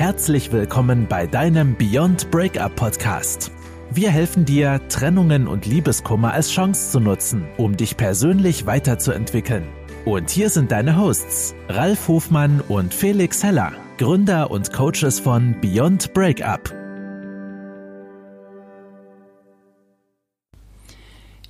Herzlich 0.00 0.50
willkommen 0.50 1.08
bei 1.08 1.26
deinem 1.26 1.76
Beyond 1.76 2.30
Breakup 2.30 2.74
Podcast. 2.74 3.52
Wir 3.90 4.08
helfen 4.08 4.46
dir, 4.46 4.80
Trennungen 4.88 5.46
und 5.46 5.66
Liebeskummer 5.66 6.32
als 6.32 6.50
Chance 6.50 6.92
zu 6.92 7.00
nutzen, 7.00 7.46
um 7.58 7.76
dich 7.76 7.98
persönlich 7.98 8.64
weiterzuentwickeln. 8.64 9.68
Und 10.06 10.30
hier 10.30 10.48
sind 10.48 10.72
deine 10.72 10.96
Hosts, 10.96 11.54
Ralf 11.68 12.08
Hofmann 12.08 12.62
und 12.62 12.94
Felix 12.94 13.44
Heller, 13.44 13.74
Gründer 13.98 14.50
und 14.50 14.72
Coaches 14.72 15.20
von 15.20 15.60
Beyond 15.60 16.14
Breakup. 16.14 16.72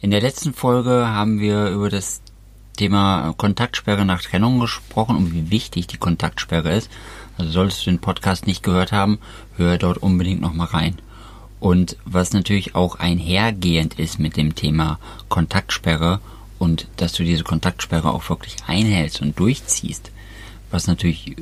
In 0.01 0.11
der 0.11 0.23
letzten 0.23 0.55
Folge 0.55 1.07
haben 1.07 1.39
wir 1.39 1.69
über 1.69 1.89
das 1.89 2.21
Thema 2.81 3.35
Kontaktsperre 3.37 4.07
nach 4.07 4.23
Trennung 4.23 4.59
gesprochen 4.59 5.15
und 5.15 5.35
wie 5.35 5.51
wichtig 5.51 5.87
die 5.87 5.99
Kontaktsperre 5.99 6.73
ist. 6.73 6.91
Also 7.37 7.50
solltest 7.50 7.85
du 7.85 7.91
den 7.91 7.99
Podcast 7.99 8.46
nicht 8.46 8.63
gehört 8.63 8.91
haben, 8.91 9.18
hör 9.57 9.77
dort 9.77 9.99
unbedingt 9.99 10.41
nochmal 10.41 10.68
rein. 10.68 10.96
Und 11.59 11.99
was 12.07 12.32
natürlich 12.32 12.75
auch 12.75 12.95
einhergehend 12.95 13.99
ist 13.99 14.18
mit 14.18 14.39
dem 14.39 14.54
Thema 14.54 14.99
Kontaktsperre 15.29 16.21
und 16.59 16.87
dass 16.96 17.13
du 17.13 17.23
diese 17.23 17.45
Kontaktsperre 17.45 18.11
auch 18.11 18.27
wirklich 18.31 18.57
einhältst 18.67 19.21
und 19.21 19.39
durchziehst, 19.39 20.11
was 20.71 20.87
natürlich 20.87 21.37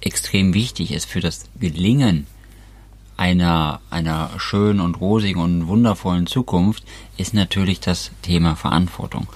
extrem 0.00 0.54
wichtig 0.54 0.92
ist 0.92 1.06
für 1.06 1.20
das 1.20 1.46
Gelingen 1.58 2.28
einer, 3.16 3.80
einer 3.90 4.30
schönen 4.38 4.78
und 4.78 5.00
rosigen 5.00 5.40
und 5.40 5.66
wundervollen 5.66 6.28
Zukunft, 6.28 6.84
ist 7.16 7.34
natürlich 7.34 7.80
das 7.80 8.12
Thema 8.22 8.54
Verantwortung. 8.54 9.26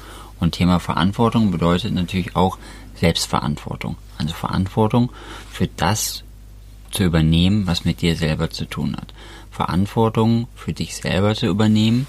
Und 0.42 0.56
Thema 0.56 0.80
Verantwortung 0.80 1.52
bedeutet 1.52 1.95
natürlich 1.95 2.34
auch 2.34 2.59
Selbstverantwortung. 2.96 3.95
Also 4.19 4.34
Verantwortung 4.34 5.12
für 5.48 5.68
das 5.68 6.24
zu 6.91 7.05
übernehmen, 7.05 7.68
was 7.68 7.84
mit 7.84 8.02
dir 8.02 8.16
selber 8.16 8.51
zu 8.51 8.65
tun 8.65 8.96
hat. 8.96 9.15
Verantwortung 9.52 10.49
für 10.57 10.73
dich 10.73 10.96
selber 10.96 11.37
zu 11.37 11.46
übernehmen, 11.46 12.09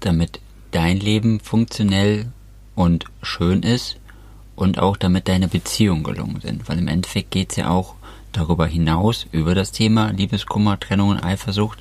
damit 0.00 0.40
dein 0.70 0.98
Leben 0.98 1.40
funktionell 1.40 2.32
und 2.74 3.04
schön 3.22 3.62
ist 3.62 3.98
und 4.56 4.78
auch 4.78 4.96
damit 4.96 5.28
deine 5.28 5.48
Beziehungen 5.48 6.04
gelungen 6.04 6.40
sind. 6.40 6.70
Weil 6.70 6.78
im 6.78 6.88
Endeffekt 6.88 7.32
geht 7.32 7.50
es 7.50 7.56
ja 7.56 7.68
auch 7.68 7.96
darüber 8.32 8.66
hinaus, 8.66 9.26
über 9.30 9.54
das 9.54 9.72
Thema 9.72 10.10
Liebeskummer, 10.10 10.80
Trennung 10.80 11.10
und 11.10 11.22
Eifersucht, 11.22 11.80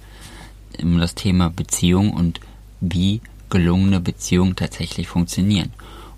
um 0.82 1.00
das 1.00 1.16
Thema 1.16 1.50
Beziehung 1.50 2.12
und 2.12 2.42
wie 2.82 3.22
gelungene 3.54 4.00
Beziehungen 4.00 4.56
tatsächlich 4.56 5.08
funktionieren. 5.08 5.72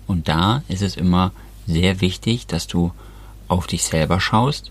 Und 0.06 0.26
da 0.26 0.62
ist 0.68 0.80
es 0.80 0.96
immer 0.96 1.32
sehr 1.66 2.00
wichtig, 2.00 2.46
dass 2.46 2.66
du 2.66 2.92
auf 3.46 3.66
dich 3.66 3.84
selber 3.84 4.20
schaust 4.20 4.70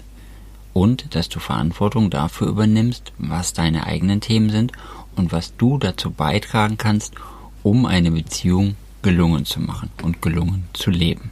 und 0.74 1.14
dass 1.14 1.30
du 1.30 1.40
Verantwortung 1.40 2.10
dafür 2.10 2.48
übernimmst, 2.48 3.14
was 3.20 3.54
deine 3.54 3.86
eigenen 3.86 4.20
Themen 4.20 4.50
sind 4.50 4.72
und 5.16 5.32
was 5.32 5.56
du 5.58 5.78
dazu 5.78 6.10
beitragen 6.10 6.78
kannst, 6.78 7.14
um 7.62 7.86
eine 7.86 8.10
Beziehung 8.10 8.76
gelungen 9.04 9.46
zu 9.46 9.60
machen 9.60 9.92
und 10.02 10.24
gelungen 10.24 10.66
zu 10.74 10.90
leben. 10.90 11.30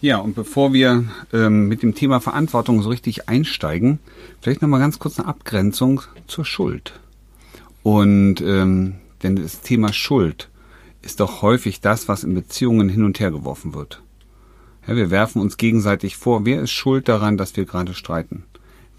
Ja, 0.00 0.16
und 0.18 0.34
bevor 0.34 0.72
wir 0.72 1.04
ähm, 1.34 1.68
mit 1.68 1.82
dem 1.82 1.94
Thema 1.94 2.20
Verantwortung 2.20 2.80
so 2.80 2.88
richtig 2.88 3.28
einsteigen, 3.28 3.98
vielleicht 4.40 4.62
nochmal 4.62 4.80
ganz 4.80 4.98
kurz 4.98 5.18
eine 5.18 5.28
Abgrenzung 5.28 6.00
zur 6.26 6.46
Schuld. 6.46 6.94
Und 7.86 8.40
ähm, 8.40 8.96
denn 9.22 9.36
das 9.36 9.60
Thema 9.60 9.92
Schuld 9.92 10.48
ist 11.02 11.20
doch 11.20 11.40
häufig 11.40 11.80
das, 11.80 12.08
was 12.08 12.24
in 12.24 12.34
Beziehungen 12.34 12.88
hin 12.88 13.04
und 13.04 13.20
her 13.20 13.30
geworfen 13.30 13.74
wird. 13.74 14.02
Ja, 14.88 14.96
wir 14.96 15.12
werfen 15.12 15.40
uns 15.40 15.56
gegenseitig 15.56 16.16
vor, 16.16 16.44
wer 16.44 16.62
ist 16.62 16.72
schuld 16.72 17.06
daran, 17.06 17.36
dass 17.36 17.56
wir 17.56 17.64
gerade 17.64 17.94
streiten? 17.94 18.42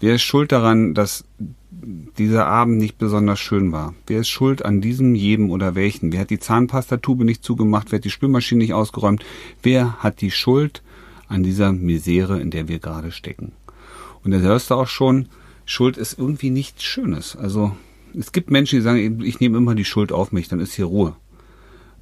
Wer 0.00 0.14
ist 0.14 0.22
schuld 0.22 0.52
daran, 0.52 0.94
dass 0.94 1.26
dieser 1.70 2.46
Abend 2.46 2.78
nicht 2.78 2.96
besonders 2.96 3.40
schön 3.40 3.72
war? 3.72 3.92
Wer 4.06 4.20
ist 4.20 4.30
schuld 4.30 4.64
an 4.64 4.80
diesem, 4.80 5.14
jedem 5.14 5.50
oder 5.50 5.74
welchen? 5.74 6.10
Wer 6.10 6.20
hat 6.20 6.30
die 6.30 6.38
Zahnpastatube 6.38 7.26
nicht 7.26 7.44
zugemacht? 7.44 7.92
Wer 7.92 7.98
hat 7.98 8.06
die 8.06 8.10
Spülmaschine 8.10 8.60
nicht 8.60 8.72
ausgeräumt? 8.72 9.22
Wer 9.62 10.02
hat 10.02 10.22
die 10.22 10.30
Schuld 10.30 10.82
an 11.28 11.42
dieser 11.42 11.74
Misere, 11.74 12.40
in 12.40 12.50
der 12.50 12.68
wir 12.68 12.78
gerade 12.78 13.12
stecken? 13.12 13.52
Und 14.24 14.30
da 14.30 14.38
hörst 14.38 14.70
du 14.70 14.76
auch 14.76 14.88
schon, 14.88 15.28
Schuld 15.66 15.98
ist 15.98 16.18
irgendwie 16.18 16.48
nichts 16.48 16.84
Schönes. 16.84 17.36
Also 17.36 17.76
es 18.14 18.32
gibt 18.32 18.50
Menschen, 18.50 18.76
die 18.76 18.82
sagen, 18.82 19.22
ich 19.22 19.40
nehme 19.40 19.58
immer 19.58 19.74
die 19.74 19.84
Schuld 19.84 20.12
auf 20.12 20.32
mich, 20.32 20.48
dann 20.48 20.60
ist 20.60 20.74
hier 20.74 20.86
Ruhe. 20.86 21.16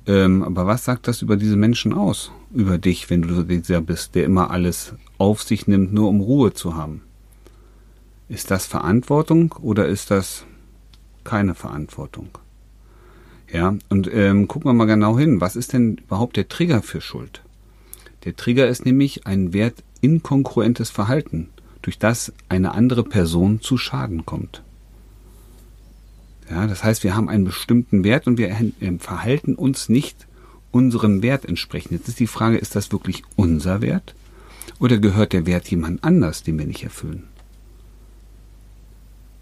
Ähm, 0.07 0.43
aber 0.43 0.67
was 0.67 0.85
sagt 0.85 1.09
das 1.09 1.23
über 1.23 1.37
diese 1.37 1.57
Menschen 1.57 1.93
aus? 1.93 2.31
Über 2.55 2.79
dich, 2.79 3.11
wenn 3.11 3.23
du 3.23 3.43
dieser 3.43 3.81
bist, 3.81 4.15
der 4.15 4.25
immer 4.25 4.51
alles 4.51 4.95
auf 5.19 5.43
sich 5.43 5.67
nimmt, 5.67 5.93
nur 5.93 6.09
um 6.09 6.21
Ruhe 6.21 6.53
zu 6.53 6.77
haben? 6.77 7.03
Ist 8.29 8.51
das 8.51 8.67
Verantwortung 8.67 9.53
oder 9.61 9.87
ist 9.87 10.11
das 10.11 10.45
keine 11.25 11.55
Verantwortung? 11.55 12.29
Ja, 13.53 13.77
und 13.89 14.13
ähm, 14.13 14.49
gucken 14.49 14.69
wir 14.69 14.75
mal 14.75 14.87
genau 14.87 15.19
hin. 15.19 15.41
Was 15.41 15.57
ist 15.57 15.73
denn 15.73 15.97
überhaupt 15.97 16.37
der 16.37 16.49
Trigger 16.49 16.83
für 16.83 17.01
Schuld? 17.01 17.43
Der 18.25 18.35
Trigger 18.35 18.67
ist 18.67 18.85
nämlich 18.85 19.27
ein 19.27 19.53
wertinkongruentes 19.53 20.91
Verhalten, 20.91 21.51
durch 21.83 21.99
das 21.99 22.33
eine 22.49 22.73
andere 22.73 23.05
Person 23.05 23.61
zu 23.61 23.79
Schaden 23.79 24.27
kommt. 24.27 24.65
Ja, 26.51 26.67
das 26.67 26.85
heißt, 26.85 27.03
wir 27.03 27.17
haben 27.17 27.29
einen 27.29 27.45
bestimmten 27.45 28.05
Wert 28.05 28.27
und 28.27 28.39
wir 28.39 28.55
verhalten 28.99 29.55
uns 29.55 29.89
nicht 29.89 30.27
unserem 30.71 31.23
Wert 31.23 31.45
entsprechend. 31.45 31.93
Jetzt 31.93 32.09
ist 32.09 32.21
die 32.21 32.27
Frage, 32.27 32.59
ist 32.59 32.77
das 32.77 32.93
wirklich 32.93 33.23
unser 33.35 33.81
Wert? 33.81 34.15
Oder 34.79 34.99
gehört 34.99 35.33
der 35.33 35.47
Wert 35.47 35.69
jemand 35.69 36.05
anders, 36.05 36.43
den 36.43 36.59
wir 36.59 36.67
nicht 36.67 36.85
erfüllen? 36.85 37.25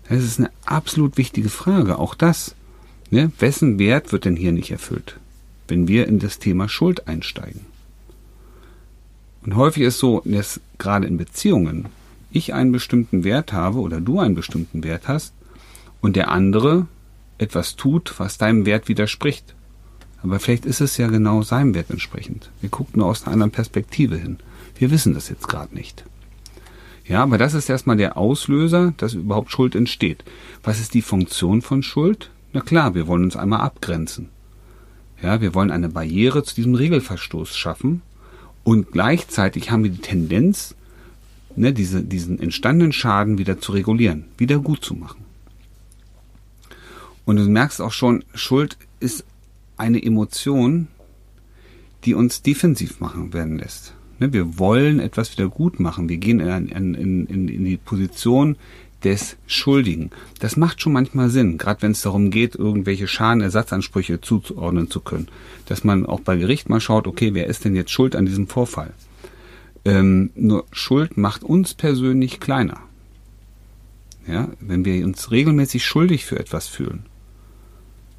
Das 0.09 0.23
ist 0.23 0.39
eine 0.39 0.51
absolut 0.65 1.17
wichtige 1.17 1.49
Frage. 1.49 1.99
Auch 1.99 2.15
das. 2.15 2.55
Ne? 3.11 3.33
Wessen 3.39 3.79
Wert 3.79 4.13
wird 4.13 4.25
denn 4.25 4.37
hier 4.37 4.53
nicht 4.53 4.71
erfüllt, 4.71 5.19
wenn 5.69 5.89
wir 5.89 6.07
in 6.07 6.19
das 6.19 6.39
Thema 6.39 6.69
Schuld 6.69 7.09
einsteigen? 7.09 7.67
Und 9.45 9.57
häufig 9.57 9.83
ist 9.83 9.99
so, 9.99 10.23
dass 10.25 10.61
gerade 10.79 11.07
in 11.07 11.19
Beziehungen 11.19 11.87
ich 12.31 12.55
einen 12.55 12.73
bestimmten 12.73 13.25
Wert 13.25 13.53
habe 13.53 13.79
oder 13.81 14.01
du 14.01 14.21
einen 14.21 14.35
bestimmten 14.35 14.85
Wert 14.85 15.07
hast 15.07 15.35
und 16.05 16.17
der 16.17 16.31
andere 16.31 16.87
etwas 17.39 17.77
tut, 17.77 18.15
was 18.19 18.37
deinem 18.37 18.67
Wert 18.67 18.89
widerspricht. 18.89 19.55
Aber 20.23 20.39
vielleicht 20.39 20.67
ist 20.67 20.83
es 20.83 20.99
ja 20.99 21.09
genau 21.09 21.41
seinem 21.41 21.75
Wert 21.75 21.89
entsprechend. 21.89 22.51
Wir 22.61 22.69
gucken 22.69 23.01
nur 23.01 23.09
aus 23.09 23.23
einer 23.23 23.33
anderen 23.33 23.53
Perspektive 23.53 24.17
hin. 24.17 24.37
Wir 24.77 24.91
wissen 24.91 25.15
das 25.15 25.31
jetzt 25.31 25.49
gerade 25.49 25.75
nicht. 25.75 26.05
Ja, 27.07 27.23
aber 27.23 27.39
das 27.39 27.55
ist 27.55 27.71
erstmal 27.71 27.97
der 27.97 28.19
Auslöser, 28.19 28.93
dass 28.99 29.15
überhaupt 29.15 29.51
Schuld 29.51 29.75
entsteht. 29.75 30.25
Was 30.63 30.79
ist 30.79 30.93
die 30.93 31.01
Funktion 31.01 31.63
von 31.63 31.83
Schuld? 31.83 32.31
Na 32.53 32.61
klar, 32.61 32.95
wir 32.95 33.07
wollen 33.07 33.25
uns 33.25 33.37
einmal 33.37 33.61
abgrenzen. 33.61 34.29
Ja, 35.23 35.41
wir 35.41 35.55
wollen 35.55 35.71
eine 35.71 35.89
Barriere 35.89 36.43
zu 36.43 36.55
diesem 36.55 36.75
Regelverstoß 36.75 37.57
schaffen 37.57 38.03
und 38.63 38.93
gleichzeitig 38.93 39.71
haben 39.71 39.85
wir 39.85 39.91
die 39.91 40.03
Tendenz, 40.03 40.75
ne, 41.57 41.73
diese, 41.73 42.03
diesen 42.03 42.39
entstandenen 42.41 42.93
Schaden 42.93 43.39
wieder 43.39 43.59
zu 43.59 43.73
regulieren, 43.73 44.27
wieder 44.37 44.59
gut 44.59 44.85
zu 44.85 44.95
machen. 44.95 45.24
Und 47.25 47.37
du 47.37 47.43
merkst 47.49 47.81
auch 47.81 47.93
schon, 47.93 48.25
Schuld 48.35 48.77
ist 49.01 49.25
eine 49.77 50.03
Emotion, 50.03 50.89
die 52.05 52.15
uns 52.15 52.43
defensiv 52.43 53.01
machen 53.01 53.33
werden 53.33 53.59
lässt. 53.59 53.95
Ne, 54.19 54.33
wir 54.33 54.59
wollen 54.59 55.01
etwas 55.01 55.33
wieder 55.33 55.49
gut 55.49 55.81
machen. 55.81 56.09
Wir 56.09 56.19
gehen 56.19 56.41
in, 56.41 56.69
in, 56.69 57.27
in, 57.27 57.49
in 57.49 57.65
die 57.65 57.77
Position 57.77 58.57
des 59.03 59.37
Schuldigen. 59.47 60.11
Das 60.39 60.57
macht 60.57 60.81
schon 60.81 60.93
manchmal 60.93 61.29
Sinn, 61.29 61.59
gerade 61.59 61.83
wenn 61.83 61.93
es 61.93 62.03
darum 62.03 62.31
geht, 62.31 62.55
irgendwelche 62.55 63.07
Schadenersatzansprüche 63.07 64.21
zuzuordnen 64.21 64.91
zu 64.91 65.01
können. 65.01 65.29
Dass 65.67 65.85
man 65.85 66.07
auch 66.07 66.21
bei 66.21 66.37
Gericht 66.37 66.69
mal 66.69 66.81
schaut, 66.81 67.07
okay, 67.07 67.35
wer 67.35 67.47
ist 67.47 67.65
denn 67.65 67.77
jetzt 67.77 67.91
schuld 67.91 68.17
an 68.17 68.27
diesem 68.27 68.47
Vorfall? 68.47 68.95
Ähm, 69.85 70.31
nur 70.35 70.65
Schuld 70.73 71.19
macht 71.19 71.45
uns 71.45 71.75
persönlich 71.75 72.41
kleiner. 72.41 72.81
Ja, 74.27 74.49
wenn 74.61 74.87
wir 74.87 75.05
uns 75.05 75.31
regelmäßig 75.31 75.85
schuldig 75.85 76.25
für 76.25 76.39
etwas 76.39 76.67
fühlen, 76.67 77.05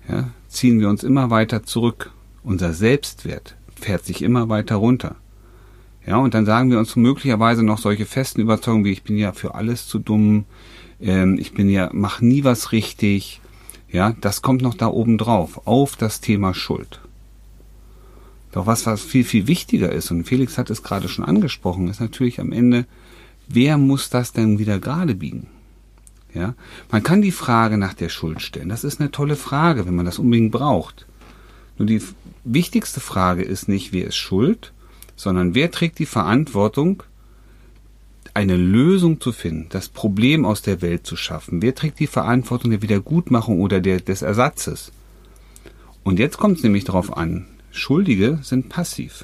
ja, 0.09 0.29
ziehen 0.47 0.79
wir 0.79 0.89
uns 0.89 1.03
immer 1.03 1.29
weiter 1.29 1.63
zurück. 1.63 2.11
Unser 2.43 2.73
Selbstwert 2.73 3.55
fährt 3.75 4.05
sich 4.05 4.21
immer 4.21 4.49
weiter 4.49 4.75
runter. 4.75 5.15
Ja, 6.05 6.17
und 6.17 6.33
dann 6.33 6.45
sagen 6.45 6.69
wir 6.69 6.77
uns 6.77 6.95
möglicherweise 6.95 7.63
noch 7.63 7.79
solche 7.79 8.05
festen 8.05 8.41
Überzeugungen 8.41 8.85
wie 8.85 8.91
ich 8.91 9.03
bin 9.03 9.17
ja 9.17 9.31
für 9.31 9.55
alles 9.55 9.87
zu 9.87 9.97
dumm, 9.97 10.45
ähm, 11.01 11.37
ich 11.39 11.53
bin 11.53 11.69
ja, 11.69 11.89
mach 11.93 12.21
nie 12.21 12.43
was 12.43 12.71
richtig. 12.71 13.41
Ja, 13.91 14.15
das 14.21 14.41
kommt 14.41 14.61
noch 14.61 14.75
da 14.75 14.87
oben 14.87 15.17
drauf, 15.17 15.65
auf 15.65 15.95
das 15.95 16.21
Thema 16.21 16.53
Schuld. 16.53 16.99
Doch 18.51 18.65
was, 18.65 18.85
was 18.85 19.01
viel, 19.01 19.23
viel 19.23 19.47
wichtiger 19.47 19.91
ist, 19.91 20.11
und 20.11 20.25
Felix 20.25 20.57
hat 20.57 20.69
es 20.69 20.83
gerade 20.83 21.09
schon 21.09 21.25
angesprochen, 21.25 21.87
ist 21.87 21.99
natürlich 21.99 22.39
am 22.39 22.51
Ende, 22.51 22.85
wer 23.47 23.77
muss 23.77 24.09
das 24.09 24.31
denn 24.31 24.59
wieder 24.59 24.79
gerade 24.79 25.15
biegen? 25.15 25.47
Ja, 26.35 26.53
man 26.91 27.01
kann 27.01 27.21
die 27.21 27.31
Frage 27.31 27.77
nach 27.77 27.93
der 27.93 28.09
Schuld 28.09 28.41
stellen. 28.41 28.67
Das 28.67 28.83
ist 28.83 28.99
eine 28.99 29.09
tolle 29.09 29.37
Frage, 29.37 29.87
wenn 29.87 29.95
man 29.95 30.05
das 30.05 30.19
unbedingt 30.19 30.51
braucht. 30.51 31.07
Nur 31.77 31.87
die 31.87 32.01
wichtigste 32.43 32.99
Frage 32.99 33.41
ist 33.41 33.69
nicht, 33.69 33.93
wer 33.93 34.05
ist 34.05 34.17
schuld, 34.17 34.73
sondern 35.15 35.55
wer 35.55 35.71
trägt 35.71 35.97
die 35.97 36.05
Verantwortung, 36.05 37.03
eine 38.33 38.57
Lösung 38.57 39.21
zu 39.21 39.31
finden, 39.31 39.67
das 39.69 39.87
Problem 39.87 40.43
aus 40.43 40.61
der 40.61 40.81
Welt 40.81 41.07
zu 41.07 41.15
schaffen. 41.15 41.61
Wer 41.61 41.73
trägt 41.73 42.01
die 42.01 42.07
Verantwortung 42.07 42.71
der 42.71 42.81
Wiedergutmachung 42.81 43.61
oder 43.61 43.79
der, 43.79 44.01
des 44.01 44.21
Ersatzes? 44.21 44.91
Und 46.03 46.19
jetzt 46.19 46.37
kommt 46.37 46.57
es 46.57 46.63
nämlich 46.63 46.83
darauf 46.83 47.15
an, 47.15 47.47
Schuldige 47.71 48.39
sind 48.41 48.67
passiv. 48.67 49.23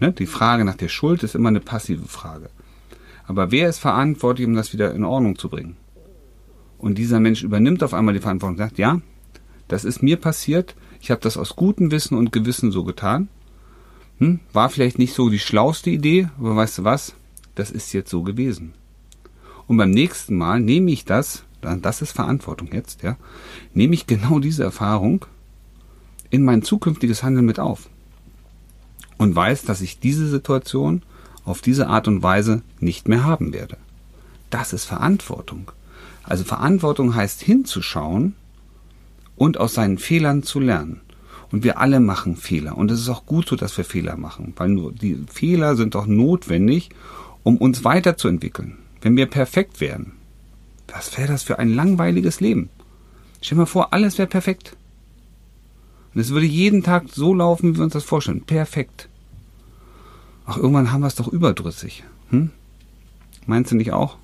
Ne? 0.00 0.10
Die 0.10 0.26
Frage 0.26 0.64
nach 0.64 0.74
der 0.74 0.88
Schuld 0.88 1.22
ist 1.22 1.36
immer 1.36 1.48
eine 1.48 1.60
passive 1.60 2.08
Frage. 2.08 2.50
Aber 3.24 3.52
wer 3.52 3.68
ist 3.68 3.78
verantwortlich, 3.78 4.48
um 4.48 4.54
das 4.54 4.72
wieder 4.72 4.92
in 4.94 5.04
Ordnung 5.04 5.38
zu 5.38 5.48
bringen? 5.48 5.76
Und 6.82 6.98
dieser 6.98 7.20
Mensch 7.20 7.44
übernimmt 7.44 7.84
auf 7.84 7.94
einmal 7.94 8.12
die 8.12 8.20
Verantwortung 8.20 8.54
und 8.54 8.58
sagt, 8.58 8.76
ja, 8.76 9.00
das 9.68 9.84
ist 9.84 10.02
mir 10.02 10.16
passiert, 10.16 10.74
ich 11.00 11.12
habe 11.12 11.20
das 11.20 11.36
aus 11.36 11.54
gutem 11.54 11.92
Wissen 11.92 12.18
und 12.18 12.32
Gewissen 12.32 12.72
so 12.72 12.82
getan. 12.82 13.28
Hm, 14.18 14.40
war 14.52 14.68
vielleicht 14.68 14.98
nicht 14.98 15.14
so 15.14 15.30
die 15.30 15.38
schlauste 15.38 15.90
Idee, 15.90 16.28
aber 16.38 16.56
weißt 16.56 16.78
du 16.78 16.84
was, 16.84 17.14
das 17.54 17.70
ist 17.70 17.92
jetzt 17.92 18.10
so 18.10 18.24
gewesen. 18.24 18.74
Und 19.68 19.76
beim 19.76 19.92
nächsten 19.92 20.36
Mal 20.36 20.58
nehme 20.58 20.90
ich 20.90 21.04
das, 21.04 21.44
das 21.60 22.02
ist 22.02 22.10
Verantwortung 22.10 22.72
jetzt, 22.72 23.04
ja, 23.04 23.16
nehme 23.72 23.94
ich 23.94 24.08
genau 24.08 24.40
diese 24.40 24.64
Erfahrung 24.64 25.24
in 26.30 26.42
mein 26.42 26.62
zukünftiges 26.62 27.22
Handeln 27.22 27.46
mit 27.46 27.60
auf. 27.60 27.88
Und 29.18 29.36
weiß, 29.36 29.62
dass 29.62 29.82
ich 29.82 30.00
diese 30.00 30.26
Situation 30.26 31.02
auf 31.44 31.60
diese 31.60 31.86
Art 31.86 32.08
und 32.08 32.24
Weise 32.24 32.62
nicht 32.80 33.06
mehr 33.06 33.22
haben 33.22 33.52
werde. 33.52 33.76
Das 34.50 34.72
ist 34.72 34.84
Verantwortung. 34.84 35.70
Also 36.24 36.44
Verantwortung 36.44 37.14
heißt 37.14 37.42
hinzuschauen 37.42 38.34
und 39.36 39.58
aus 39.58 39.74
seinen 39.74 39.98
Fehlern 39.98 40.42
zu 40.42 40.60
lernen. 40.60 41.00
Und 41.50 41.64
wir 41.64 41.78
alle 41.78 42.00
machen 42.00 42.36
Fehler. 42.36 42.78
Und 42.78 42.90
es 42.90 43.00
ist 43.00 43.08
auch 43.08 43.26
gut 43.26 43.48
so, 43.48 43.56
dass 43.56 43.76
wir 43.76 43.84
Fehler 43.84 44.16
machen, 44.16 44.54
weil 44.56 44.70
nur 44.70 44.92
die 44.92 45.22
Fehler 45.30 45.76
sind 45.76 45.94
doch 45.94 46.06
notwendig, 46.06 46.88
um 47.42 47.58
uns 47.58 47.84
weiterzuentwickeln. 47.84 48.78
Wenn 49.02 49.16
wir 49.16 49.26
perfekt 49.26 49.80
wären, 49.80 50.12
was 50.88 51.16
wäre 51.18 51.28
das 51.28 51.42
für 51.42 51.58
ein 51.58 51.74
langweiliges 51.74 52.40
Leben? 52.40 52.70
Stell 53.40 53.56
dir 53.56 53.62
mal 53.62 53.66
vor, 53.66 53.92
alles 53.92 54.16
wäre 54.16 54.28
perfekt. 54.28 54.76
Und 56.14 56.20
es 56.20 56.30
würde 56.30 56.46
jeden 56.46 56.82
Tag 56.82 57.04
so 57.10 57.34
laufen, 57.34 57.74
wie 57.74 57.78
wir 57.78 57.84
uns 57.84 57.94
das 57.94 58.04
vorstellen. 58.04 58.42
Perfekt. 58.42 59.08
Ach, 60.46 60.56
irgendwann 60.56 60.92
haben 60.92 61.00
wir 61.00 61.06
es 61.06 61.14
doch 61.14 61.28
überdrüssig. 61.28 62.04
Hm? 62.30 62.50
Meinst 63.46 63.72
du 63.72 63.76
nicht 63.76 63.92
auch? 63.92 64.18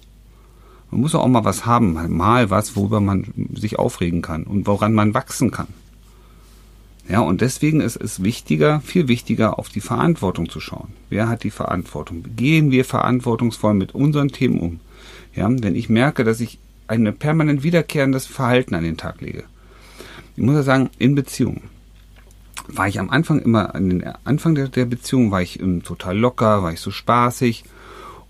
Man 0.91 1.01
muss 1.03 1.15
auch 1.15 1.27
mal 1.27 1.45
was 1.45 1.67
haben, 1.67 1.95
mal 2.17 2.51
was, 2.51 2.77
worüber 2.77 3.01
man 3.01 3.33
sich 3.55 3.79
aufregen 3.79 4.23
kann 4.23 4.45
und 4.45 4.67
woran 4.67 4.95
man 4.95 5.15
wachsen 5.15 5.51
kann. 5.51 5.69
Ja, 7.09 7.21
und 7.21 7.41
deswegen 7.41 7.81
ist 7.81 7.97
es 7.97 8.23
wichtiger, 8.23 8.81
viel 8.81 9.09
wichtiger, 9.09 9.59
auf 9.59 9.71
die 9.71 9.81
Verantwortung 9.81 10.51
zu 10.51 10.61
schauen. 10.61 10.93
Wer 11.09 11.29
hat 11.29 11.43
die 11.43 11.51
Verantwortung? 11.51 12.25
Gehen 12.37 12.71
wir 12.71 12.85
verantwortungsvoll 12.85 13.75
mit 13.75 13.95
unseren 13.95 14.29
Themen 14.29 14.61
um? 14.61 14.81
Ja, 15.35 15.49
wenn 15.51 15.75
ich 15.75 15.89
merke, 15.89 16.25
dass 16.25 16.41
ich 16.41 16.59
ein 16.87 17.17
permanent 17.17 17.63
wiederkehrendes 17.63 18.27
Verhalten 18.27 18.75
an 18.75 18.85
den 18.85 18.97
Tag 18.97 19.21
lege. 19.21 19.45
Ich 20.37 20.43
muss 20.43 20.55
ja 20.55 20.63
sagen, 20.63 20.91
in 20.99 21.15
Beziehungen 21.15 21.63
war 22.67 22.89
ich 22.89 23.01
am 23.01 23.11
Anfang 23.11 23.41
immer, 23.41 23.75
an 23.75 23.89
den 23.89 24.05
Anfang 24.25 24.55
der, 24.55 24.69
der 24.69 24.85
Beziehung 24.85 25.31
war 25.31 25.41
ich 25.41 25.61
ähm, 25.61 25.83
total 25.83 26.17
locker, 26.17 26.63
war 26.63 26.73
ich 26.73 26.81
so 26.81 26.91
spaßig 26.91 27.65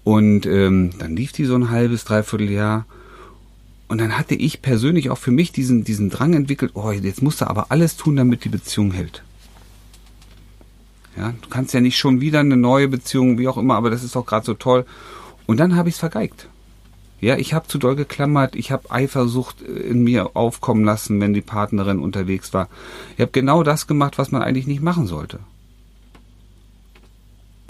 und 0.08 0.46
ähm, 0.46 0.92
dann 0.98 1.16
lief 1.16 1.32
die 1.32 1.44
so 1.44 1.54
ein 1.54 1.68
halbes, 1.68 2.04
dreiviertel 2.04 2.50
Jahr 2.50 2.86
und 3.88 4.00
dann 4.00 4.16
hatte 4.16 4.34
ich 4.34 4.62
persönlich 4.62 5.10
auch 5.10 5.18
für 5.18 5.32
mich 5.32 5.52
diesen, 5.52 5.84
diesen 5.84 6.08
Drang 6.08 6.32
entwickelt, 6.32 6.70
oh, 6.72 6.90
jetzt 6.90 7.20
musst 7.20 7.42
du 7.42 7.46
aber 7.46 7.66
alles 7.68 7.98
tun, 7.98 8.16
damit 8.16 8.42
die 8.42 8.48
Beziehung 8.48 8.92
hält. 8.92 9.22
Ja, 11.14 11.34
du 11.38 11.50
kannst 11.50 11.74
ja 11.74 11.82
nicht 11.82 11.98
schon 11.98 12.22
wieder 12.22 12.40
eine 12.40 12.56
neue 12.56 12.88
Beziehung, 12.88 13.36
wie 13.36 13.48
auch 13.48 13.58
immer, 13.58 13.74
aber 13.74 13.90
das 13.90 14.02
ist 14.02 14.16
auch 14.16 14.24
gerade 14.24 14.46
so 14.46 14.54
toll. 14.54 14.86
Und 15.46 15.60
dann 15.60 15.76
habe 15.76 15.90
ich 15.90 15.96
es 15.96 16.00
vergeigt. 16.00 16.48
Ja, 17.20 17.36
ich 17.36 17.52
habe 17.52 17.68
zu 17.68 17.76
doll 17.76 17.94
geklammert, 17.94 18.56
ich 18.56 18.72
habe 18.72 18.90
Eifersucht 18.90 19.60
in 19.60 20.04
mir 20.04 20.36
aufkommen 20.36 20.86
lassen, 20.86 21.20
wenn 21.20 21.34
die 21.34 21.42
Partnerin 21.42 21.98
unterwegs 21.98 22.54
war. 22.54 22.70
Ich 23.16 23.20
habe 23.20 23.32
genau 23.32 23.62
das 23.62 23.86
gemacht, 23.86 24.16
was 24.16 24.32
man 24.32 24.40
eigentlich 24.40 24.66
nicht 24.66 24.80
machen 24.80 25.06
sollte. 25.06 25.40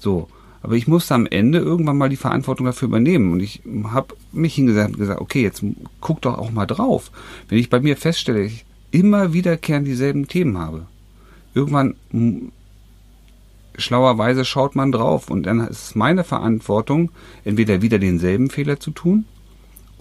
So, 0.01 0.29
aber 0.63 0.75
ich 0.75 0.89
musste 0.89 1.15
am 1.15 1.27
Ende 1.27 1.59
irgendwann 1.59 1.99
mal 1.99 2.09
die 2.09 2.17
Verantwortung 2.17 2.67
dafür 2.67 2.89
übernehmen. 2.89 3.33
Und 3.33 3.41
ich 3.41 3.63
habe 3.85 4.15
mich 4.33 4.55
hingesagt 4.55 4.95
und 4.95 4.99
gesagt, 4.99 5.21
okay, 5.21 5.43
jetzt 5.43 5.63
guck 6.01 6.23
doch 6.23 6.39
auch 6.39 6.51
mal 6.51 6.67
drauf. 6.67 7.11
Wenn 7.49 7.59
ich 7.59 7.71
bei 7.71 7.81
mir 7.81 7.97
feststelle, 7.97 8.43
ich 8.43 8.65
immer 8.91 9.33
wiederkehrend 9.33 9.87
dieselben 9.87 10.27
Themen 10.27 10.59
habe, 10.59 10.87
irgendwann 11.55 11.95
schlauerweise 13.77 14.45
schaut 14.45 14.75
man 14.75 14.93
drauf 14.93 15.31
und 15.31 15.45
dann 15.45 15.61
ist 15.61 15.89
es 15.89 15.95
meine 15.95 16.25
Verantwortung, 16.25 17.13
entweder 17.45 17.81
wieder 17.81 17.99
denselben 17.99 18.51
Fehler 18.51 18.81
zu 18.81 18.91
tun 18.91 19.25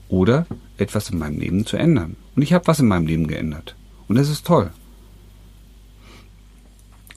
oder 0.09 0.47
etwas 0.77 1.09
in 1.09 1.19
meinem 1.19 1.39
Leben 1.39 1.65
zu 1.65 1.77
ändern. 1.77 2.15
Und 2.35 2.41
ich 2.41 2.53
habe 2.53 2.67
was 2.67 2.79
in 2.79 2.87
meinem 2.87 3.07
Leben 3.07 3.27
geändert. 3.27 3.75
Und 4.07 4.17
das 4.17 4.29
ist 4.29 4.45
toll. 4.45 4.71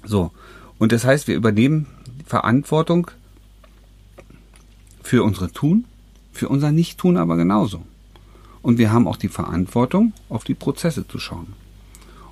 So. 0.05 0.31
Und 0.79 0.93
das 0.93 1.05
heißt, 1.05 1.29
wir 1.29 1.37
übernehmen 1.37 1.87
Verantwortung 2.27 3.11
für 5.11 5.25
unsere 5.25 5.51
Tun, 5.51 5.87
für 6.31 6.49
unser 6.49 6.71
Nicht-Tun 6.71 7.17
aber 7.17 7.37
genauso. 7.37 7.83
Und 8.63 8.79
wir 8.79 8.93
haben 8.93 9.09
auch 9.09 9.17
die 9.17 9.27
Verantwortung, 9.27 10.13
auf 10.29 10.45
die 10.45 10.55
Prozesse 10.55 11.05
zu 11.09 11.19
schauen. 11.19 11.49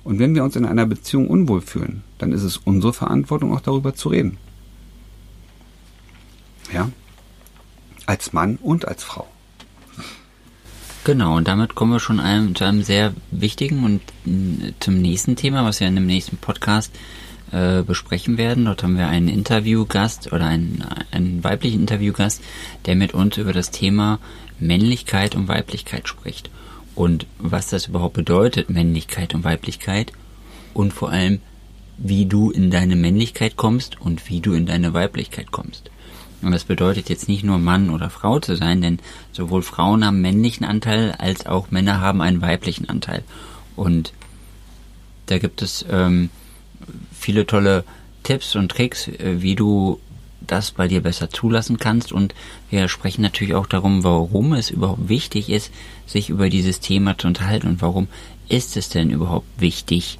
Und 0.05 0.17
wenn 0.17 0.33
wir 0.33 0.45
uns 0.45 0.55
in 0.55 0.63
einer 0.63 0.85
Beziehung 0.85 1.27
unwohl 1.27 1.59
fühlen, 1.59 2.03
dann 2.19 2.31
ist 2.31 2.43
es 2.43 2.55
unsere 2.55 2.93
Verantwortung, 2.93 3.53
auch 3.53 3.59
darüber 3.59 3.95
zu 3.95 4.07
reden. 4.07 4.37
Ja? 6.73 6.89
Als 8.05 8.31
Mann 8.31 8.57
und 8.61 8.87
als 8.87 9.03
Frau. 9.03 9.27
Genau, 11.03 11.35
und 11.35 11.49
damit 11.49 11.75
kommen 11.75 11.91
wir 11.91 11.99
schon 11.99 12.21
zu 12.55 12.63
einem 12.63 12.83
sehr 12.83 13.13
wichtigen 13.31 13.83
und 13.83 14.01
äh, 14.25 14.71
zum 14.79 15.01
nächsten 15.01 15.35
Thema, 15.35 15.65
was 15.65 15.81
wir 15.81 15.87
in 15.89 15.95
dem 15.95 16.05
nächsten 16.05 16.37
Podcast 16.37 16.93
äh, 17.51 17.83
besprechen 17.83 18.37
werden. 18.37 18.65
Dort 18.65 18.83
haben 18.83 18.97
wir 18.97 19.07
einen 19.07 19.27
Interviewgast 19.27 20.31
oder 20.31 20.45
einen, 20.45 20.83
einen 21.11 21.43
weiblichen 21.43 21.81
Interviewgast, 21.81 22.41
der 22.85 22.95
mit 22.95 23.13
uns 23.13 23.37
über 23.37 23.53
das 23.53 23.71
Thema 23.71 24.19
Männlichkeit 24.59 25.35
und 25.35 25.47
Weiblichkeit 25.47 26.07
spricht. 26.07 26.49
Und 26.95 27.25
was 27.37 27.67
das 27.67 27.87
überhaupt 27.87 28.15
bedeutet, 28.15 28.69
Männlichkeit 28.69 29.33
und 29.33 29.43
Weiblichkeit. 29.43 30.11
Und 30.73 30.93
vor 30.93 31.09
allem, 31.09 31.39
wie 31.97 32.25
du 32.25 32.51
in 32.51 32.71
deine 32.71 32.95
Männlichkeit 32.95 33.55
kommst 33.55 33.99
und 33.99 34.29
wie 34.29 34.41
du 34.41 34.53
in 34.53 34.65
deine 34.65 34.93
Weiblichkeit 34.93 35.51
kommst. 35.51 35.91
Und 36.41 36.51
das 36.51 36.63
bedeutet 36.63 37.09
jetzt 37.09 37.27
nicht 37.27 37.43
nur 37.43 37.57
Mann 37.57 37.89
oder 37.89 38.09
Frau 38.09 38.39
zu 38.39 38.55
sein, 38.55 38.81
denn 38.81 38.99
sowohl 39.33 39.61
Frauen 39.61 40.05
haben 40.05 40.21
männlichen 40.21 40.65
Anteil 40.65 41.13
als 41.17 41.45
auch 41.45 41.71
Männer 41.71 41.99
haben 41.99 42.21
einen 42.21 42.41
weiblichen 42.41 42.87
Anteil. 42.87 43.23
Und 43.75 44.13
da 45.25 45.37
gibt 45.37 45.61
es 45.61 45.85
ähm, 45.89 46.29
viele 47.19 47.45
tolle 47.45 47.83
Tipps 48.23 48.55
und 48.55 48.69
Tricks, 48.71 49.07
äh, 49.07 49.41
wie 49.41 49.55
du 49.55 49.99
das 50.41 50.71
bei 50.71 50.87
dir 50.87 51.01
besser 51.01 51.29
zulassen 51.29 51.77
kannst. 51.77 52.11
Und 52.11 52.33
wir 52.69 52.87
sprechen 52.87 53.21
natürlich 53.21 53.53
auch 53.53 53.67
darum, 53.67 54.03
warum 54.03 54.53
es 54.53 54.69
überhaupt 54.69 55.09
wichtig 55.09 55.49
ist, 55.49 55.71
sich 56.05 56.29
über 56.29 56.49
dieses 56.49 56.79
Thema 56.79 57.17
zu 57.17 57.27
unterhalten 57.27 57.67
und 57.67 57.81
warum 57.81 58.07
ist 58.47 58.77
es 58.77 58.89
denn 58.89 59.11
überhaupt 59.11 59.47
wichtig, 59.57 60.19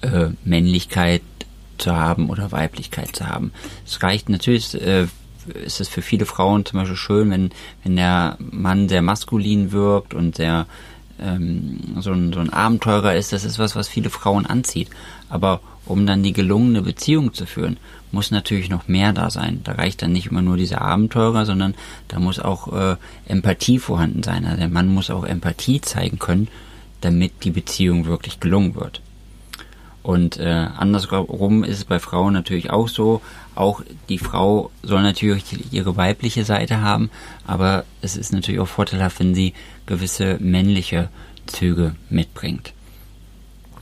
äh, 0.00 0.28
Männlichkeit 0.44 1.22
zu 1.76 1.94
haben 1.94 2.30
oder 2.30 2.50
Weiblichkeit 2.50 3.14
zu 3.14 3.26
haben. 3.26 3.52
Es 3.86 4.02
reicht 4.02 4.28
natürlich, 4.28 4.74
äh, 4.74 5.06
ist 5.64 5.80
es 5.80 5.88
für 5.88 6.02
viele 6.02 6.26
Frauen 6.26 6.64
zum 6.64 6.80
Beispiel 6.80 6.96
schön, 6.96 7.30
wenn, 7.30 7.50
wenn 7.84 7.96
der 7.96 8.36
Mann 8.38 8.88
sehr 8.88 9.02
maskulin 9.02 9.72
wirkt 9.72 10.14
und 10.14 10.36
sehr 10.36 10.66
ähm, 11.20 11.96
so, 12.00 12.12
ein, 12.12 12.32
so 12.32 12.40
ein 12.40 12.52
Abenteurer 12.52 13.14
ist. 13.14 13.32
Das 13.32 13.44
ist 13.44 13.58
was, 13.58 13.76
was 13.76 13.88
viele 13.88 14.10
Frauen 14.10 14.46
anzieht. 14.46 14.88
Aber 15.28 15.60
um 15.88 16.06
dann 16.06 16.22
die 16.22 16.32
gelungene 16.32 16.82
Beziehung 16.82 17.32
zu 17.32 17.46
führen, 17.46 17.78
muss 18.12 18.30
natürlich 18.30 18.68
noch 18.68 18.88
mehr 18.88 19.12
da 19.12 19.30
sein. 19.30 19.60
Da 19.64 19.72
reicht 19.72 20.02
dann 20.02 20.12
nicht 20.12 20.26
immer 20.26 20.42
nur 20.42 20.56
diese 20.56 20.80
Abenteurer, 20.80 21.44
sondern 21.46 21.74
da 22.08 22.18
muss 22.18 22.38
auch 22.38 22.72
äh, 22.72 22.96
Empathie 23.26 23.78
vorhanden 23.78 24.22
sein. 24.22 24.44
Also 24.44 24.58
der 24.58 24.68
Mann 24.68 24.88
muss 24.88 25.10
auch 25.10 25.24
Empathie 25.24 25.80
zeigen 25.80 26.18
können, 26.18 26.48
damit 27.00 27.44
die 27.44 27.50
Beziehung 27.50 28.06
wirklich 28.06 28.40
gelungen 28.40 28.74
wird. 28.74 29.00
Und 30.02 30.38
äh, 30.38 30.68
andersrum 30.76 31.64
ist 31.64 31.78
es 31.78 31.84
bei 31.84 31.98
Frauen 31.98 32.32
natürlich 32.32 32.70
auch 32.70 32.88
so. 32.88 33.20
Auch 33.54 33.82
die 34.08 34.18
Frau 34.18 34.70
soll 34.82 35.02
natürlich 35.02 35.44
ihre 35.72 35.96
weibliche 35.96 36.44
Seite 36.44 36.80
haben, 36.80 37.10
aber 37.46 37.84
es 38.00 38.16
ist 38.16 38.32
natürlich 38.32 38.60
auch 38.60 38.68
vorteilhaft, 38.68 39.20
wenn 39.20 39.34
sie 39.34 39.52
gewisse 39.84 40.38
männliche 40.40 41.10
Züge 41.46 41.94
mitbringt. 42.08 42.72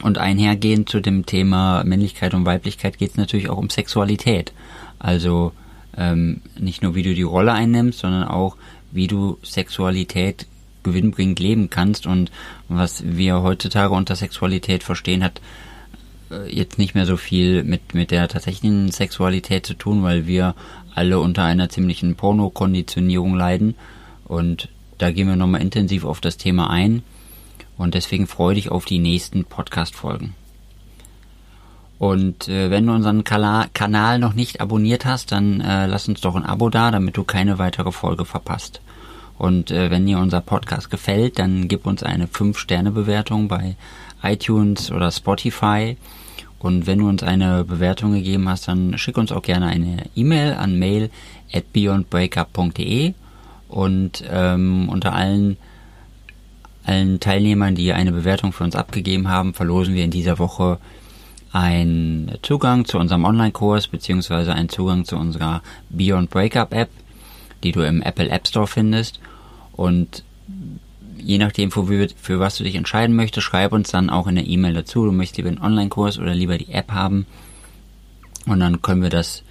Und 0.02 0.18
einhergehend 0.18 0.88
zu 0.88 1.00
dem 1.00 1.26
Thema 1.26 1.82
Männlichkeit 1.84 2.34
und 2.34 2.44
Weiblichkeit 2.44 2.98
geht 2.98 3.10
es 3.10 3.16
natürlich 3.16 3.48
auch 3.48 3.56
um 3.56 3.70
Sexualität. 3.70 4.52
Also 4.98 5.52
ähm, 5.96 6.42
nicht 6.58 6.82
nur 6.82 6.94
wie 6.94 7.02
du 7.02 7.14
die 7.14 7.22
Rolle 7.22 7.52
einnimmst, 7.52 8.00
sondern 8.00 8.24
auch 8.24 8.56
wie 8.92 9.06
du 9.06 9.38
Sexualität 9.42 10.46
gewinnbringend 10.82 11.40
leben 11.40 11.68
kannst 11.68 12.06
und 12.06 12.30
was 12.68 13.02
wir 13.04 13.42
heutzutage 13.42 13.92
unter 13.92 14.14
Sexualität 14.14 14.84
verstehen, 14.84 15.24
hat 15.24 15.40
äh, 16.30 16.54
jetzt 16.54 16.78
nicht 16.78 16.94
mehr 16.94 17.06
so 17.06 17.16
viel 17.16 17.64
mit, 17.64 17.94
mit 17.94 18.10
der 18.10 18.28
tatsächlichen 18.28 18.92
Sexualität 18.92 19.66
zu 19.66 19.74
tun, 19.74 20.02
weil 20.02 20.26
wir 20.26 20.54
alle 20.94 21.18
unter 21.18 21.44
einer 21.44 21.68
ziemlichen 21.68 22.14
Pornokonditionierung 22.14 23.34
leiden. 23.34 23.74
Und 24.24 24.68
da 24.98 25.10
gehen 25.10 25.28
wir 25.28 25.36
nochmal 25.36 25.60
intensiv 25.60 26.04
auf 26.04 26.20
das 26.20 26.36
Thema 26.36 26.70
ein. 26.70 27.02
Und 27.76 27.94
deswegen 27.94 28.26
freue 28.26 28.54
dich 28.54 28.70
auf 28.70 28.84
die 28.84 28.98
nächsten 28.98 29.44
Podcast-Folgen. 29.44 30.34
Und 31.98 32.48
äh, 32.48 32.70
wenn 32.70 32.86
du 32.86 32.92
unseren 32.92 33.24
Kala 33.24 33.66
Kanal 33.72 34.18
noch 34.18 34.34
nicht 34.34 34.60
abonniert 34.60 35.06
hast, 35.06 35.32
dann 35.32 35.60
äh, 35.60 35.86
lass 35.86 36.08
uns 36.08 36.20
doch 36.20 36.34
ein 36.34 36.44
Abo 36.44 36.68
da, 36.68 36.90
damit 36.90 37.16
du 37.16 37.24
keine 37.24 37.58
weitere 37.58 37.92
Folge 37.92 38.24
verpasst. 38.24 38.80
Und 39.38 39.70
äh, 39.70 39.90
wenn 39.90 40.06
dir 40.06 40.18
unser 40.18 40.40
Podcast 40.40 40.90
gefällt, 40.90 41.38
dann 41.38 41.68
gib 41.68 41.86
uns 41.86 42.02
eine 42.02 42.26
5-Sterne-Bewertung 42.26 43.48
bei 43.48 43.76
iTunes 44.22 44.90
oder 44.90 45.10
Spotify. 45.10 45.96
Und 46.58 46.86
wenn 46.86 46.98
du 46.98 47.08
uns 47.08 47.22
eine 47.22 47.64
Bewertung 47.64 48.12
gegeben 48.12 48.48
hast, 48.48 48.68
dann 48.68 48.96
schick 48.98 49.18
uns 49.18 49.32
auch 49.32 49.42
gerne 49.42 49.66
eine 49.66 50.04
E-Mail 50.14 50.54
an 50.54 50.78
mail 50.78 51.10
at 51.52 51.72
beyondbreakup.de 51.72 53.12
und 53.68 54.24
ähm, 54.30 54.88
unter 54.88 55.14
allen 55.14 55.58
allen 56.86 57.20
Teilnehmern, 57.20 57.74
die 57.74 57.92
eine 57.92 58.12
Bewertung 58.12 58.52
für 58.52 58.64
uns 58.64 58.76
abgegeben 58.76 59.28
haben, 59.28 59.54
verlosen 59.54 59.94
wir 59.94 60.04
in 60.04 60.10
dieser 60.10 60.38
Woche 60.38 60.78
einen 61.52 62.32
Zugang 62.42 62.84
zu 62.84 62.98
unserem 62.98 63.24
Online-Kurs 63.24 63.88
beziehungsweise 63.88 64.54
einen 64.54 64.68
Zugang 64.68 65.04
zu 65.04 65.16
unserer 65.16 65.62
Beyond 65.90 66.30
Breakup 66.30 66.72
App, 66.72 66.90
die 67.64 67.72
du 67.72 67.80
im 67.80 68.02
Apple 68.02 68.28
App 68.28 68.46
Store 68.46 68.66
findest. 68.66 69.20
Und 69.72 70.22
je 71.18 71.38
nachdem, 71.38 71.70
für, 71.70 72.08
für 72.16 72.40
was 72.40 72.56
du 72.56 72.64
dich 72.64 72.74
entscheiden 72.74 73.16
möchtest, 73.16 73.46
schreib 73.46 73.72
uns 73.72 73.90
dann 73.90 74.10
auch 74.10 74.26
in 74.26 74.36
der 74.36 74.46
E-Mail 74.46 74.74
dazu. 74.74 75.04
Du 75.04 75.12
möchtest 75.12 75.38
lieber 75.38 75.48
einen 75.48 75.62
Online-Kurs 75.62 76.18
oder 76.18 76.34
lieber 76.34 76.58
die 76.58 76.72
App 76.72 76.92
haben. 76.92 77.26
Und 78.46 78.60
dann 78.60 78.80
können 78.82 79.02
wir 79.02 79.10
das, 79.10 79.42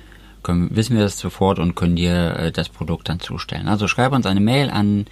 können, 0.44 0.74
wissen 0.76 0.96
wir 0.96 1.04
das 1.04 1.20
sofort 1.20 1.60
und 1.60 1.76
können 1.76 1.96
dir 1.96 2.38
äh, 2.38 2.52
das 2.52 2.70
Produkt 2.70 3.10
dann 3.10 3.20
zustellen. 3.20 3.68
Also 3.68 3.88
schreib 3.88 4.14
uns 4.14 4.26
eine 4.26 4.40
Mail 4.40 4.70
an 4.70 5.06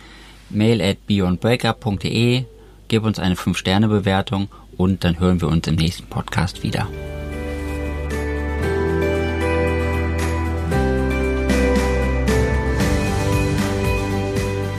mail 0.54 0.82
at 0.82 1.06
beyondbreakup.de, 1.08 2.44
gib 2.88 3.04
uns 3.04 3.20
eine 3.20 3.36
5-Sterne-Bewertung 3.36 4.50
und 4.78 5.04
dann 5.04 5.20
hören 5.20 5.42
wir 5.42 5.48
uns 5.48 5.68
im 5.68 5.76
nächsten 5.76 6.08
Podcast 6.08 6.64
wieder. 6.64 6.88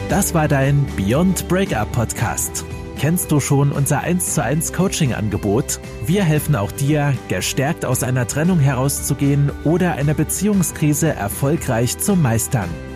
Das 0.09 0.33
war 0.33 0.47
dein 0.47 0.87
Beyond 0.97 1.49
Breakup 1.49 1.91
Podcast. 1.91 2.65
Kennst 2.99 3.33
du 3.33 3.41
schon 3.41 3.73
unser 3.73 4.03
1 4.03 4.35
zu 4.35 4.45
1 4.45 4.73
Coaching 4.73 5.13
Angebot? 5.13 5.81
Wir 6.07 6.23
helfen 6.23 6.55
auch 6.55 6.71
dir, 6.71 7.15
gestärkt 7.29 7.85
aus 7.85 8.05
einer 8.05 8.29
Trennung 8.29 8.61
herauszugehen 8.61 9.51
oder 9.65 9.95
eine 9.95 10.15
Beziehungskrise 10.15 11.13
erfolgreich 11.13 11.99
zu 11.99 12.15
meistern. 12.15 12.69